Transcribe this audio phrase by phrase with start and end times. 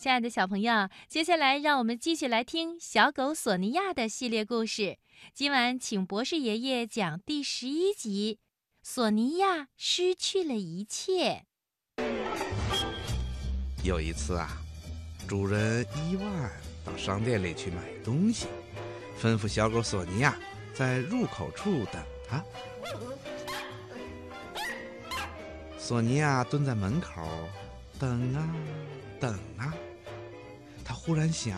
[0.00, 4.96] 亲爱的小朋友，接下来让我们继续来听小狗索尼娅的系列故事。
[5.34, 8.38] 今晚请博士爷爷讲第十一集：
[8.82, 11.44] 索尼娅失去了一切。
[13.84, 14.48] 有一次啊，
[15.28, 16.50] 主人伊万
[16.82, 18.46] 到商店里去买东西，
[19.20, 20.34] 吩咐小狗索尼娅
[20.72, 22.42] 在入口处等他。
[25.76, 27.20] 索尼娅蹲在门口，
[27.98, 28.48] 等啊
[29.20, 29.74] 等啊。
[30.90, 31.56] 他忽然想：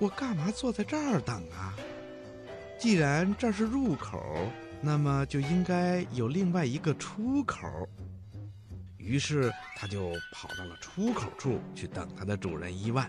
[0.00, 1.72] 我干嘛坐在这儿等啊？
[2.76, 7.88] 既然这是入口，那么就应该有另外一个出口。
[8.96, 13.08] 于是他就跑到了出口处去等他的主人伊万。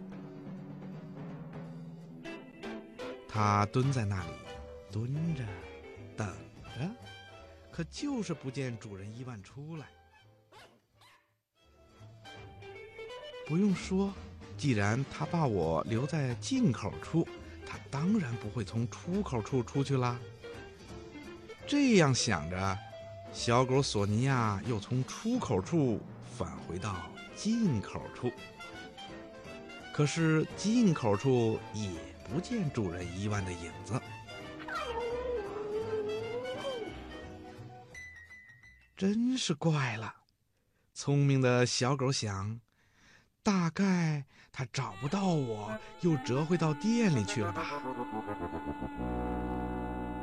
[3.27, 4.31] 他蹲在那里，
[4.91, 5.43] 蹲着，
[6.15, 6.27] 等
[6.77, 6.87] 着，
[7.71, 9.87] 可就是不见主人伊万出来。
[13.47, 14.13] 不用说。
[14.61, 17.27] 既然他把我留在进口处，
[17.65, 20.19] 他当然不会从出口处出去啦。
[21.65, 22.77] 这样想着，
[23.33, 25.99] 小狗索尼娅又从出口处
[26.37, 28.31] 返回到进口处。
[29.91, 31.89] 可是进口处也
[32.29, 33.99] 不见主人伊万的影子。
[38.95, 40.17] 真是怪了，
[40.93, 42.61] 聪明的小狗想。
[43.43, 47.65] 大概他找不到我，又折回到店里去了吧。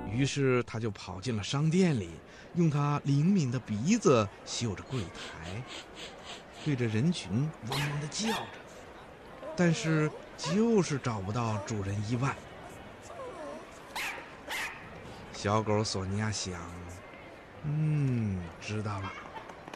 [0.08, 2.10] 于是他就跑进了商店里，
[2.54, 5.62] 用他灵敏的鼻子嗅着柜台，
[6.64, 7.30] 对着人群
[7.68, 8.46] 嗡嗡的叫着，
[9.56, 12.34] 但是就是找不到主人伊万。
[15.32, 16.54] 小狗索尼娅想
[17.64, 19.12] ：“嗯，知道了，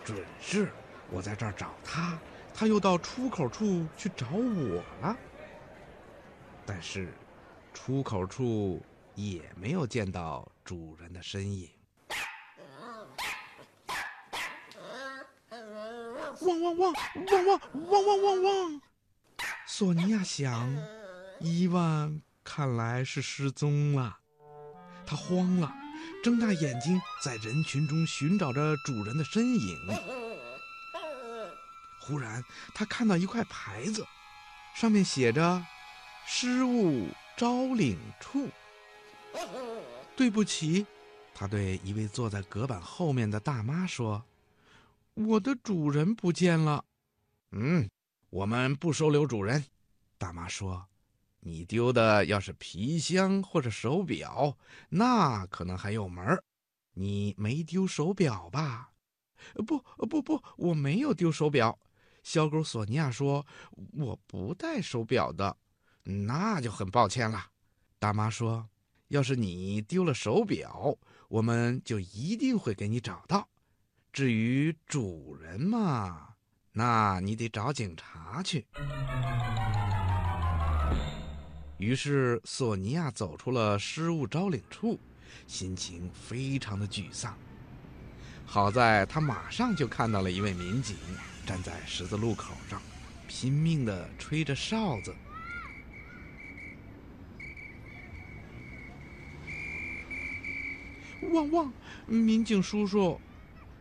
[0.05, 0.70] 准是
[1.11, 2.17] 我在这儿找他。”
[2.55, 5.17] 他又到出口处去找我了，
[6.64, 7.12] 但是
[7.75, 8.81] 出口处
[9.14, 11.69] 也没有见到主人的身影。
[16.41, 16.92] 汪汪汪
[17.30, 17.61] 汪汪
[17.91, 18.80] 汪汪汪汪！
[19.67, 20.77] 索尼娅想，
[21.41, 24.18] 伊万看来是失踪了。
[25.07, 25.73] 他慌了，
[26.23, 29.79] 睁大眼睛在人群中寻找着主人的身影。
[32.05, 32.42] 忽然，
[32.74, 34.05] 他看到一块牌子，
[34.74, 35.64] 上面写着
[36.27, 38.48] “失物招领处”。
[40.17, 40.85] 对不起，
[41.33, 44.24] 他对一位坐在隔板后面的大妈说
[45.14, 46.85] ：“我的主人不见了。
[47.52, 47.89] ”“嗯，
[48.30, 49.64] 我们不收留主人。”
[50.18, 50.86] 大妈说
[51.39, 54.58] ：“你丢的要是皮箱或者手表，
[54.89, 56.42] 那可能还有门儿。
[56.95, 58.91] 你没丢手表吧
[59.67, 61.79] ？”“不，不，不，我没有丢手表。”
[62.23, 63.45] 小狗索尼娅说
[63.95, 65.57] ：“我不戴手表的，
[66.05, 67.47] 那就很抱歉了。”
[67.99, 68.69] 大妈说
[69.09, 70.97] ：“要是你丢了手表，
[71.29, 73.49] 我们就一定会给你找到。
[74.13, 76.29] 至于主人嘛，
[76.73, 78.67] 那你得找警察去。”
[81.79, 85.01] 于是索尼娅走出了失物招领处，
[85.49, 87.37] 心情非常的沮丧。
[88.47, 90.97] 好在她马上就看到了一位民警。
[91.45, 92.80] 站在十字路口上，
[93.27, 95.14] 拼命地吹着哨子。
[101.33, 101.73] 汪汪！
[102.07, 103.20] 民警叔叔，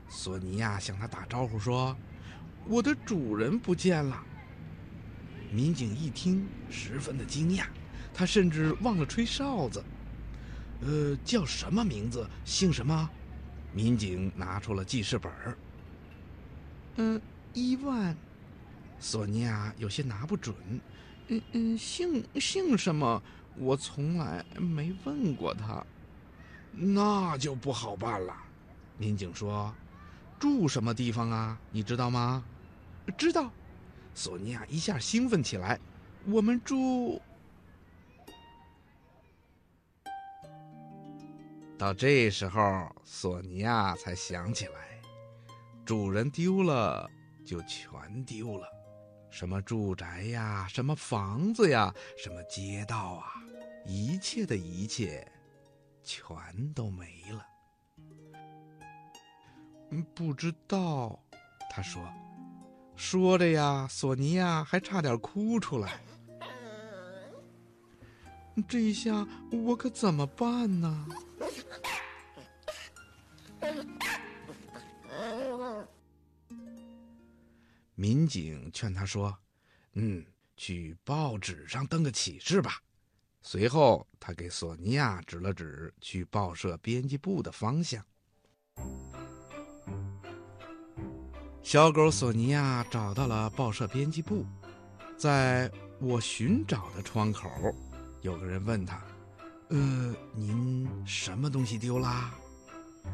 [0.08, 1.96] 索尼娅向他打招呼说
[2.66, 4.24] ：“我的主人不见了。”
[5.52, 7.66] 民警一听，十分的惊讶，
[8.14, 9.84] 他甚至忘了吹哨子。
[10.82, 12.28] 呃，叫什么名字？
[12.46, 13.10] 姓什么？
[13.74, 15.32] 民警拿出了记事本。
[16.98, 17.22] 嗯。
[17.54, 18.16] 伊万，
[19.00, 20.56] 索尼娅有些拿不准。
[21.28, 23.22] 嗯嗯，姓姓什么？
[23.58, 25.86] 我从来没问过他。
[26.72, 28.34] 那就不好办了。
[28.98, 29.74] 民警说
[30.40, 31.60] ：“住什么地方啊？
[31.72, 32.44] 你知道吗？”
[33.18, 33.52] 知道。
[34.14, 35.80] 索尼娅一下兴奋起来。
[36.26, 37.22] 我们住……
[41.78, 45.02] 到这时候，索尼娅才想起来，
[45.84, 47.10] 主人丢了。
[47.46, 48.68] 就全丢了，
[49.30, 53.34] 什么住宅呀，什么房子呀，什么街道啊，
[53.86, 55.30] 一切的一切，
[56.04, 57.46] 全都没了。
[59.90, 61.20] 嗯，不知道，
[61.70, 62.02] 他说，
[62.96, 66.00] 说着呀，索尼娅还差点哭出来。
[68.68, 71.08] 这下我可怎么办呢？
[78.02, 79.38] 民警劝他说
[79.94, 80.26] ：“嗯，
[80.58, 82.82] 去报纸上登个启事吧。”
[83.44, 88.04] 随后，他给索尼娅指了指去报社编辑部的方向。
[91.62, 94.48] 小狗索尼娅找到了报社编辑部，
[95.16, 97.48] 在我寻找的窗口，
[98.24, 99.00] 有个人问他
[99.70, 102.34] ：“呃，您什么东西丢啦？”“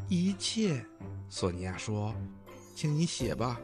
[0.07, 0.81] 一切。”
[1.27, 2.15] 索尼娅说
[2.73, 3.59] ，“请你写吧。”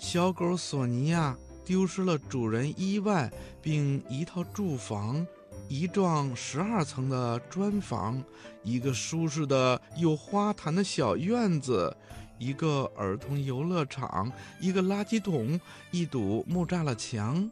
[0.00, 3.30] 小狗索尼娅丢失了主人伊万，
[3.60, 5.24] 并一套住房，
[5.68, 8.20] 一幢十二层的砖房，
[8.64, 11.94] 一个舒适的有花坛的小院子。
[12.38, 15.60] 一个儿童游乐场，一个垃圾桶，
[15.90, 17.48] 一堵木栅栏墙，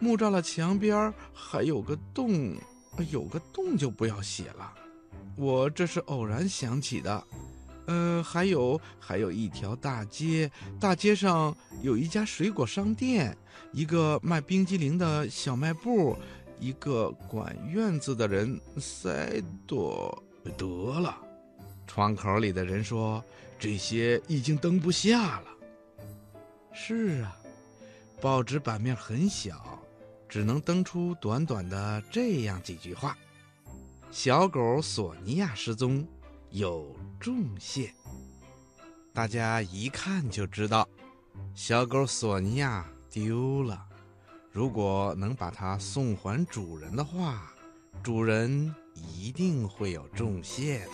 [0.00, 2.56] 木栅栏墙边还有个洞，
[3.12, 4.74] 有个洞就不要写了。
[5.36, 7.24] 我这是偶然想起的。
[7.86, 10.48] 呃，还有还有一条大街，
[10.78, 11.52] 大街上
[11.82, 13.36] 有一家水果商店，
[13.72, 16.16] 一个卖冰激凌的小卖部，
[16.58, 20.22] 一个管院子的人塞多
[20.56, 21.18] 得了。
[21.86, 23.22] 窗口里的人说。
[23.58, 25.46] 这些已经登不下了。
[26.72, 27.36] 是啊，
[28.20, 29.80] 报纸版面很小，
[30.28, 33.16] 只能登出短短的这样几句话
[34.10, 36.04] ：“小狗索尼娅失踪，
[36.50, 37.94] 有重谢。”
[39.14, 40.88] 大家一看就知道，
[41.54, 43.88] 小狗索尼娅丢了。
[44.50, 47.54] 如果能把它送还主人的话，
[48.02, 50.92] 主人一定会有重谢的。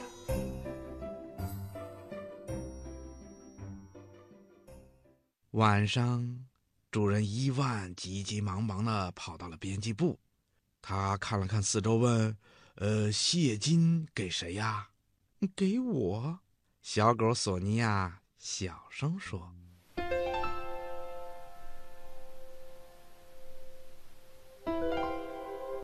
[5.52, 6.46] 晚上，
[6.90, 10.18] 主人伊万急急忙忙的跑到了编辑部。
[10.80, 12.36] 他看了看四周，问
[12.76, 14.90] ：“呃，谢金给谁呀
[15.56, 16.38] ？”“给我。”
[16.80, 19.52] 小狗索尼娅小声说。